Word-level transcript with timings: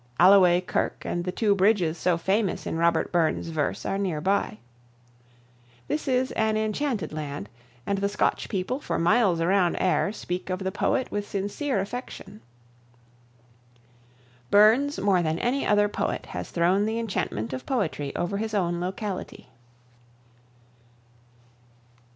Alloway 0.19 0.61
Kirk 0.61 1.05
and 1.05 1.23
the 1.25 1.31
two 1.31 1.53
bridges 1.53 1.95
so 1.95 2.17
famous 2.17 2.65
in 2.65 2.75
Robert 2.75 3.11
Burns's 3.11 3.49
verse 3.49 3.85
are 3.85 3.99
near 3.99 4.19
by. 4.19 4.57
This 5.87 6.07
is 6.07 6.31
an 6.31 6.57
enchanted 6.57 7.13
land, 7.13 7.49
and 7.85 7.99
the 7.99 8.09
Scotch 8.09 8.49
people 8.49 8.79
for 8.79 8.97
miles 8.97 9.39
around 9.39 9.75
Ayr 9.79 10.11
speak 10.11 10.49
of 10.49 10.57
the 10.57 10.71
poet 10.71 11.11
with 11.11 11.29
sincere 11.29 11.79
affection. 11.79 12.41
Burns, 14.49 14.97
more 14.97 15.21
than 15.21 15.37
any 15.37 15.67
other 15.67 15.87
poet, 15.87 16.25
has 16.25 16.49
thrown 16.49 16.87
the 16.87 16.97
enchantment 16.97 17.53
of 17.53 17.67
poetry 17.67 18.11
over 18.15 18.37
his 18.37 18.55
own 18.55 18.79
locality. 18.79 19.49